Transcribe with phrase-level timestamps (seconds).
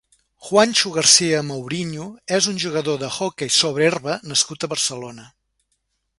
[0.45, 2.07] Juantxo García-Mauriño
[2.39, 5.29] és un jugador d'hoquei sobre herba nascut a Barcelona.